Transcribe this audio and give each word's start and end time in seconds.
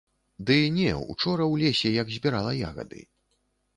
Ды 0.49 0.55
не, 0.77 0.87
учора 1.13 1.45
ў 1.47 1.55
лесе, 1.67 1.89
як 2.01 2.07
збірала 2.17 2.59
ягады. 2.71 3.07